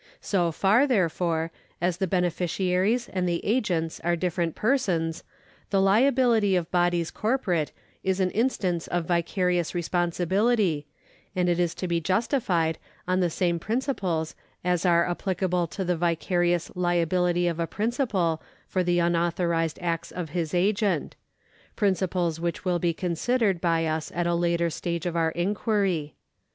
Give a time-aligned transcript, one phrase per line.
[0.19, 5.23] So far, therefore, as the beneficiaries and the agents are different persons,
[5.69, 7.71] the liability of bodies corporate
[8.03, 10.87] is an instance of vicarious responsibility,
[11.35, 14.33] and it is to be justified on the same principles
[14.63, 19.77] as are applic able to the vicarious liability of a principal for the un authorised
[19.83, 21.15] acts of his agent—
[21.75, 26.15] principles which will be con sidered by us at a later stage of our enquiry.